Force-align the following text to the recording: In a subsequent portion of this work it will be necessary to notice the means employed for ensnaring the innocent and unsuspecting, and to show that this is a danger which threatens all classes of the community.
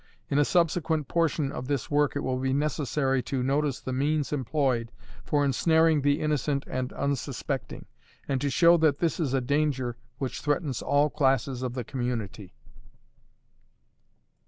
In 0.29 0.39
a 0.39 0.45
subsequent 0.45 1.07
portion 1.09 1.51
of 1.51 1.67
this 1.67 1.91
work 1.91 2.15
it 2.15 2.21
will 2.21 2.39
be 2.39 2.53
necessary 2.53 3.21
to 3.21 3.43
notice 3.43 3.79
the 3.79 3.93
means 3.93 4.33
employed 4.33 4.91
for 5.23 5.45
ensnaring 5.45 6.01
the 6.01 6.21
innocent 6.21 6.63
and 6.65 6.91
unsuspecting, 6.93 7.85
and 8.27 8.41
to 8.41 8.49
show 8.49 8.77
that 8.77 8.97
this 8.97 9.19
is 9.19 9.35
a 9.35 9.41
danger 9.41 9.97
which 10.17 10.41
threatens 10.41 10.81
all 10.81 11.11
classes 11.11 11.61
of 11.61 11.75
the 11.75 11.83
community. 11.83 12.55